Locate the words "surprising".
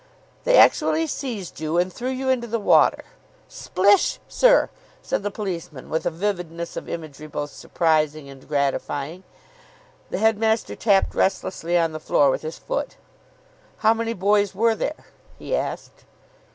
7.51-8.27